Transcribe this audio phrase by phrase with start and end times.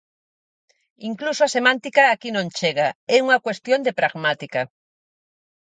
[1.09, 4.61] Incluso a semántica aquí non chega, é unha cuestión de pragmática.